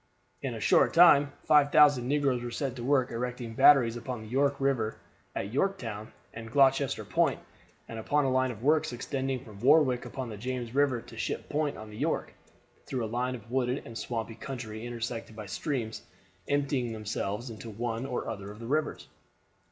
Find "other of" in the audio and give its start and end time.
18.27-18.57